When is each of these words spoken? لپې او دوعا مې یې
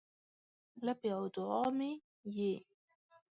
لپې 0.85 1.09
او 1.17 1.23
دوعا 1.35 1.61
مې 1.77 1.91
یې 2.37 2.53